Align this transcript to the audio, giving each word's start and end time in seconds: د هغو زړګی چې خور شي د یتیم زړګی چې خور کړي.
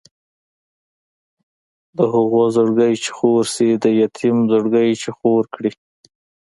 د 1.97 1.99
هغو 2.13 2.41
زړګی 2.55 2.93
چې 3.03 3.09
خور 3.17 3.43
شي 3.53 3.69
د 3.83 3.85
یتیم 4.01 4.37
زړګی 4.51 4.89
چې 5.01 5.09
خور 5.17 5.43
کړي. 5.55 5.71